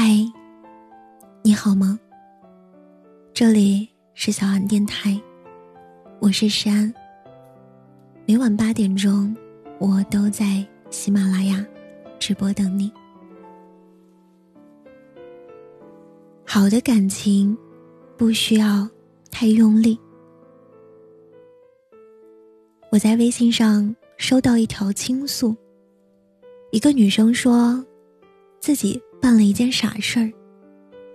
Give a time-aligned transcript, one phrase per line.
[0.00, 0.14] 嗨，
[1.42, 1.98] 你好吗？
[3.34, 5.20] 这里是小安电台，
[6.20, 6.94] 我是山。
[8.24, 9.36] 每晚八点钟，
[9.80, 11.66] 我都在喜马拉雅
[12.20, 12.92] 直播等你。
[16.46, 17.58] 好的感情
[18.16, 18.88] 不需要
[19.32, 19.98] 太用力。
[22.92, 25.56] 我在微信上收到一条倾诉，
[26.70, 27.84] 一个女生说，
[28.60, 29.02] 自己。
[29.20, 30.32] 办了一件傻事儿，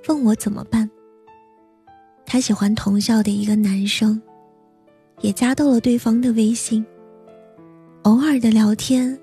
[0.07, 0.89] 问我怎么办。
[2.25, 4.21] 他喜欢同校的一个男生，
[5.21, 6.85] 也加到了对方的微信。
[8.03, 9.17] 偶尔的聊天，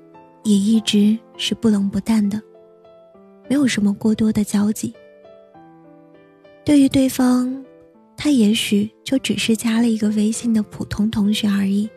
[0.44, 2.40] 也一直是不冷不淡的，
[3.48, 4.94] 没有什么过多的交集。
[6.64, 7.64] 对于对方，
[8.16, 11.88] 他也许就只是加了一个微信的普通同学而已。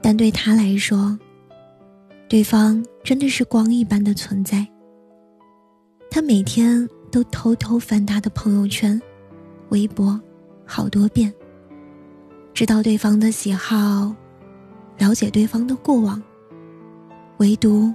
[0.00, 1.18] 但对他来说，
[2.28, 4.66] 对方真的是光一般的存在。
[6.16, 8.98] 他每天都偷偷翻他的朋友圈、
[9.68, 10.18] 微博，
[10.64, 11.30] 好多遍，
[12.54, 14.16] 知道对方的喜好，
[14.96, 16.22] 了解对方的过往，
[17.36, 17.92] 唯独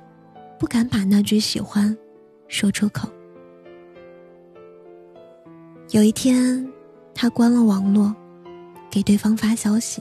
[0.60, 1.98] 不敢把那句喜欢
[2.48, 3.10] 说出口。
[5.90, 6.72] 有一天，
[7.16, 8.16] 他关了网络，
[8.92, 10.00] 给对方发消息，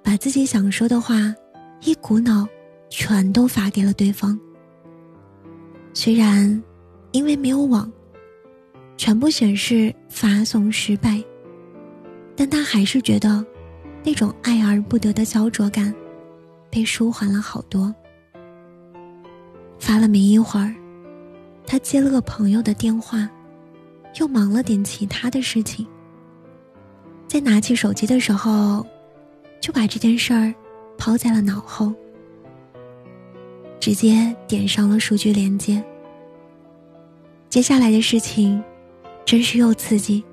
[0.00, 1.34] 把自己想说的话
[1.80, 2.46] 一股脑
[2.88, 4.38] 全都发给了对方。
[5.92, 6.62] 虽然。
[7.12, 7.90] 因为没有网，
[8.96, 11.22] 全部显示发送失败，
[12.36, 13.44] 但他还是觉得
[14.04, 15.94] 那种爱而不得的焦灼感
[16.70, 17.92] 被舒缓了好多。
[19.78, 20.74] 发了没一会儿，
[21.66, 23.28] 他接了个朋友的电话，
[24.20, 25.86] 又忙了点其他的事情。
[27.26, 28.86] 在拿起手机的时候，
[29.60, 30.54] 就把这件事儿
[30.96, 31.92] 抛在了脑后，
[33.80, 35.82] 直接点上了数据连接。
[37.50, 38.62] 接下来的事情，
[39.26, 40.24] 真是又刺激，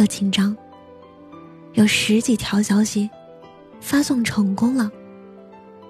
[0.00, 0.56] 又紧张。
[1.74, 3.08] 有十几条消息，
[3.82, 4.90] 发送成功了，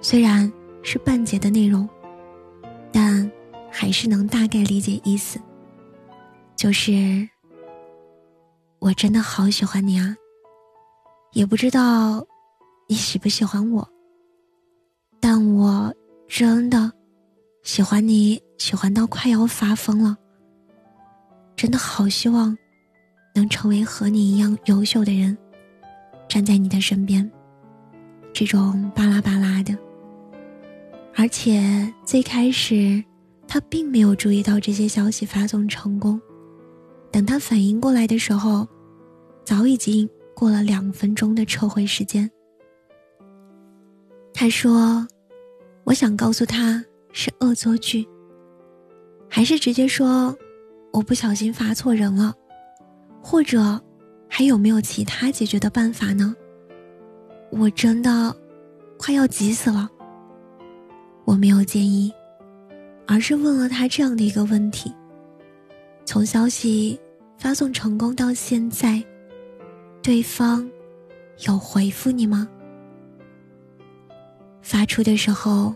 [0.01, 0.51] 虽然
[0.83, 1.87] 是半截的内容，
[2.91, 3.31] 但
[3.71, 5.39] 还是能大概理解意思。
[6.57, 7.25] 就是
[8.79, 10.13] 我真的好喜欢你啊，
[11.31, 12.21] 也不知道
[12.85, 13.89] 你喜不喜欢我，
[15.21, 15.95] 但我
[16.27, 16.91] 真的
[17.63, 20.17] 喜欢你，喜欢到快要发疯了。
[21.59, 22.57] 真的好希望，
[23.35, 25.37] 能成为和你一样优秀的人，
[26.25, 27.29] 站在你的身边。
[28.31, 29.77] 这种巴拉巴拉的，
[31.13, 31.61] 而且
[32.05, 33.03] 最开始
[33.45, 36.17] 他并没有注意到这些消息发送成功，
[37.11, 38.65] 等他反应过来的时候，
[39.43, 42.31] 早已经过了两分钟的撤回时间。
[44.33, 45.05] 他说
[45.83, 46.81] ：“我想告诉他
[47.11, 48.07] 是恶作剧，
[49.27, 50.33] 还是直接说。”
[50.91, 52.33] 我不小心发错人了，
[53.21, 53.79] 或者
[54.27, 56.35] 还有没有其他解决的办法呢？
[57.51, 58.35] 我真的
[58.97, 59.89] 快要急死了。
[61.25, 62.11] 我没有建议，
[63.07, 64.93] 而是问了他这样的一个问题：
[66.05, 66.99] 从消息
[67.37, 69.03] 发送成功到现在，
[70.01, 70.67] 对方
[71.47, 72.49] 有回复你吗？
[74.61, 75.73] 发出的时候，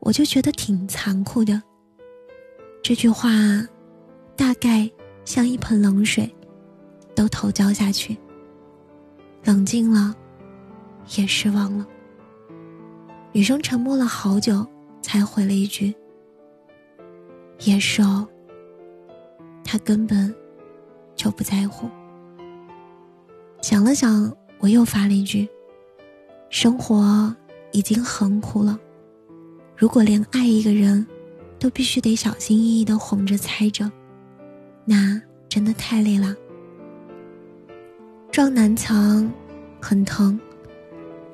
[0.00, 1.62] 我就觉得挺残酷的。
[2.82, 3.30] 这句话。
[4.38, 4.88] 大概
[5.24, 6.32] 像一盆冷水，
[7.12, 8.16] 都头浇下去。
[9.44, 10.14] 冷静了，
[11.16, 11.84] 也失望了。
[13.32, 14.64] 女生沉默了好久，
[15.02, 15.92] 才回了一句
[17.66, 18.28] ：“也是哦。”
[19.64, 20.32] 他根本
[21.16, 21.90] 就不在乎。
[23.60, 25.48] 想了想，我又发了一句
[26.48, 27.34] ：“生活
[27.72, 28.78] 已经很苦了，
[29.76, 31.04] 如果连爱一个人，
[31.58, 33.90] 都必须得小心翼翼的哄着猜着。”
[34.90, 36.34] 那真的太累了，
[38.30, 39.30] 撞南墙
[39.78, 40.40] 很疼，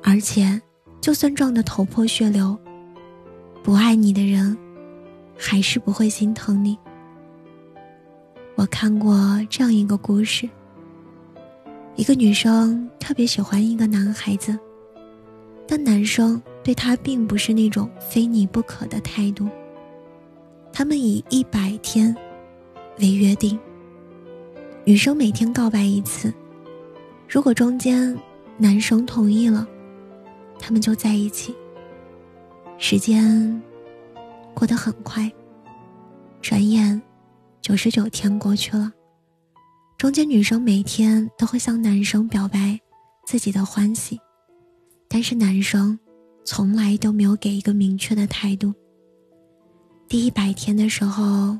[0.03, 0.61] 而且
[0.99, 2.59] 就算撞得头破血流，
[3.63, 4.57] 不爱你的人
[5.37, 6.77] 还是不会心疼你。
[8.55, 9.15] 我看过
[9.49, 10.49] 这样一个故事：
[11.95, 14.59] 一个女生特别喜欢一个男孩子，
[15.65, 19.47] 但男生对她并不是那种非你不可的态度。
[20.73, 22.13] 他们以一百天。
[22.99, 23.59] 为约定，
[24.85, 26.33] 女生每天告白一次，
[27.27, 28.17] 如果中间
[28.57, 29.67] 男生同意了，
[30.57, 31.53] 他们就在一起。
[32.77, 33.61] 时间
[34.53, 35.29] 过得很快，
[36.41, 37.01] 转眼
[37.61, 38.89] 九十九天过去了，
[39.97, 42.79] 中间女生每天都会向男生表白
[43.25, 44.17] 自己的欢喜，
[45.09, 45.99] 但是男生
[46.45, 48.73] 从来都没有给一个明确的态度。
[50.07, 51.59] 第一百天的时候。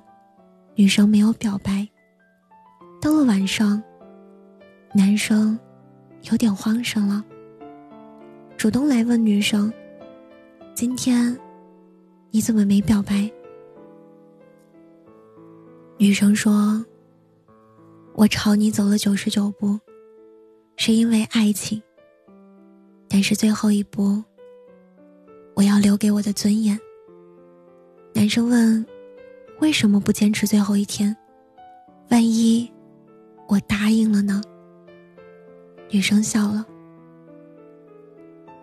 [0.76, 1.88] 女生没有表白。
[3.02, 3.82] 到了晚上，
[4.94, 5.58] 男生
[6.30, 7.24] 有点慌神了，
[8.58, 9.72] 主动来问女生
[10.76, 11.36] ：“今天
[12.30, 13.30] 你怎么没表白？”
[15.98, 16.86] 女生说
[18.14, 19.80] ：“我朝你走了九十九步，
[20.76, 21.82] 是因为爱情。
[23.08, 24.22] 但是最后一步，
[25.54, 26.78] 我要留给我的尊严。”
[28.14, 28.86] 男生问
[29.60, 31.16] ：“为什么不坚持最后一天？
[32.10, 32.72] 万一……”
[33.48, 34.42] 我答应了呢。
[35.92, 36.66] 女生笑了。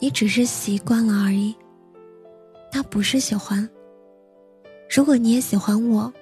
[0.01, 1.55] 你只是习惯了而已，
[2.73, 3.69] 那不是喜欢。
[4.93, 6.13] 如果你也喜欢我，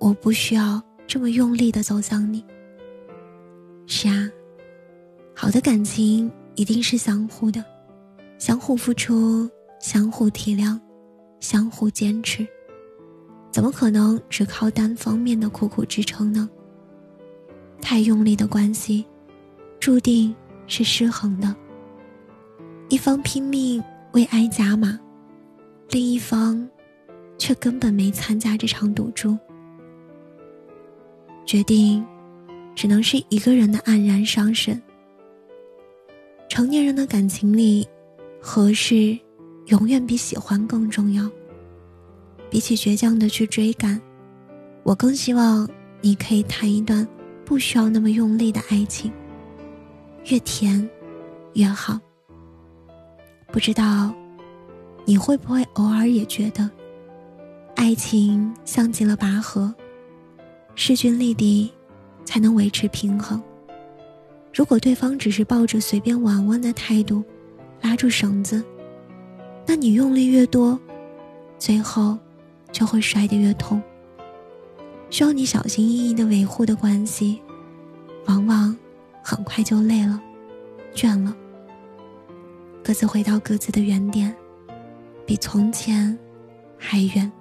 [0.00, 2.44] 我不需要这么用力的走向你。
[3.86, 4.28] 是啊，
[5.32, 7.64] 好的感情一定是相互的，
[8.36, 9.48] 相互付出，
[9.78, 10.76] 相互体谅，
[11.38, 12.44] 相互坚持。
[13.56, 16.46] 怎么可能只靠单方面的苦苦支撑呢？
[17.80, 19.02] 太用力的关系，
[19.80, 20.36] 注定
[20.66, 21.56] 是失衡的。
[22.90, 23.82] 一方拼命
[24.12, 25.00] 为爱加码，
[25.88, 26.68] 另一方
[27.38, 29.34] 却根本没参加这场赌注。
[31.46, 32.04] 决定，
[32.74, 34.78] 只能是一个人的黯然伤神。
[36.46, 37.88] 成年人的感情里，
[38.38, 39.18] 合适
[39.68, 41.26] 永远比喜欢更重要。
[42.50, 44.00] 比起倔强的去追赶，
[44.82, 45.68] 我更希望
[46.00, 47.06] 你可以谈一段。
[47.44, 49.08] 不需要那么用力的爱情，
[50.24, 50.90] 越甜
[51.52, 51.96] 越好。
[53.52, 54.12] 不知道
[55.04, 56.68] 你会不会偶尔也觉得，
[57.76, 59.72] 爱情像极了拔河，
[60.74, 61.70] 势均力敌
[62.24, 63.40] 才能维持平衡。
[64.52, 67.22] 如果对方只是抱着随便玩玩的态度，
[67.80, 68.60] 拉住绳子，
[69.64, 70.76] 那你用力越多，
[71.60, 72.18] 最后
[72.76, 73.82] 就会摔得越痛。
[75.08, 77.40] 需要你小心翼翼的维护的关系，
[78.26, 78.76] 往往
[79.24, 80.20] 很快就累了、
[80.94, 81.34] 倦了，
[82.84, 84.36] 各自回到各自的原点，
[85.24, 86.18] 比从前
[86.76, 87.32] 还远。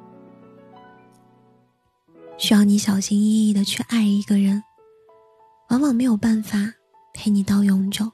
[2.37, 4.63] 需要你小心翼翼的去爱一个人，
[5.69, 6.73] 往往没有办法
[7.13, 8.09] 陪你到永久，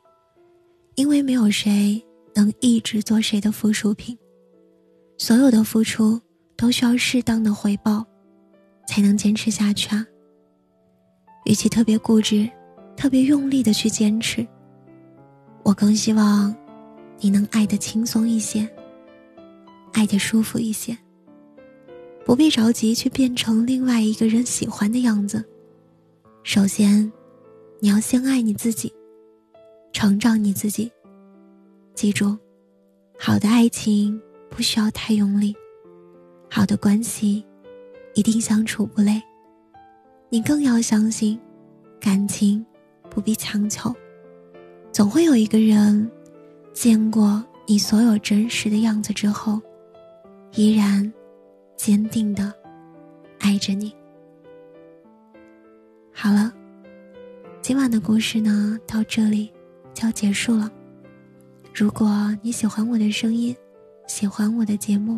[0.96, 2.04] 因为没有谁
[2.34, 4.18] 能一直做谁的附属品，
[5.20, 6.20] 所有的付出
[6.62, 8.06] 都需要适当的回报。
[8.88, 10.06] 才能坚持下去啊！
[11.46, 12.50] 与其特别固执、
[12.98, 14.46] 特别用力的去坚持，
[15.64, 16.54] 我更希望
[17.20, 18.70] 你能爱的轻松一些，
[19.94, 20.98] 爱的舒服一些。
[22.26, 25.42] 不必着急去变成另外一个人喜欢的样子。
[26.44, 27.10] 首先，
[27.80, 28.92] 你要先爱你自己，
[29.94, 30.92] 成长你自己。
[31.96, 32.38] 记住，
[33.18, 35.56] 好的爱情不需要太用力，
[36.52, 37.46] 好的关系。
[38.14, 39.22] 一定相处不累，
[40.28, 41.40] 你更要相信，
[41.98, 42.64] 感情
[43.10, 43.96] 不必强求，
[44.92, 46.12] 总会有一个人，
[46.74, 49.62] 见过你所有真实的样子之后，
[50.56, 51.10] 依然
[51.78, 52.54] 坚定的
[53.40, 53.96] 爱着你。
[56.12, 56.52] 好了，
[57.62, 59.50] 今晚的故事呢到这里
[59.94, 60.70] 就要结束了。
[61.74, 63.56] 如果你喜欢我的声音，
[64.06, 65.18] 喜欢我的节目，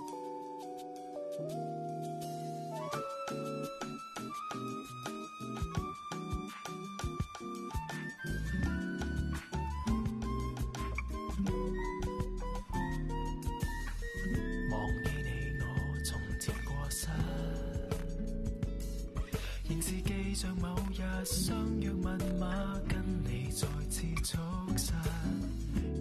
[20.41, 22.07] 像某日相约密
[22.39, 24.39] 码，跟你再次促
[24.75, 24.91] 实，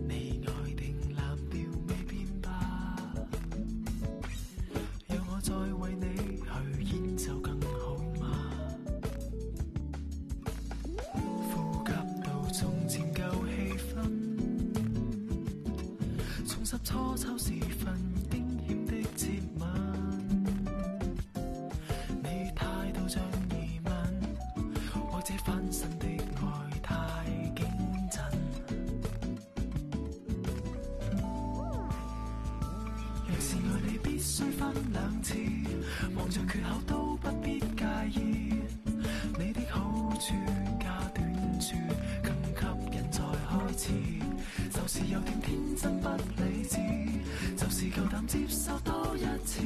[0.08, 2.96] 你爱定蓝调未变吧？
[5.08, 8.24] 让我再为你去演奏更好吗？
[11.52, 11.92] 呼吸
[12.24, 13.92] 到从前旧气氛，
[16.46, 17.52] 重拾初秋时
[33.30, 35.34] 若是爱你必须分两次，
[36.16, 38.54] 望着缺口都不必介意。
[39.38, 40.34] 你的好处
[40.80, 41.76] 加短处，
[42.22, 43.88] 更吸引再开始。
[44.70, 46.08] 就是有点天真不
[46.42, 46.76] 理智，
[47.56, 49.60] 就是够胆接受多一次，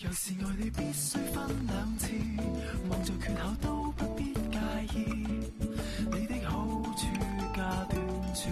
[0.00, 2.08] 若是爱你必须分两次
[2.88, 5.26] 望着缺口都不必介意。
[6.12, 6.64] 你的好
[6.96, 7.06] 处
[7.52, 8.00] 加短
[8.32, 8.48] 处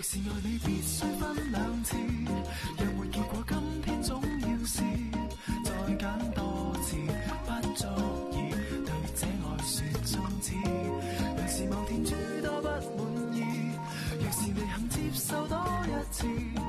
[0.00, 1.94] 若是爱你必须分两次
[2.78, 4.82] 若没结果今天总要试
[5.62, 6.96] 再拣多次
[7.44, 7.86] 不足
[8.32, 8.50] 以
[8.86, 10.54] 对这爱说终止
[11.36, 13.72] 若是某天诸多不满意
[14.18, 16.59] 若是未肯接受多一次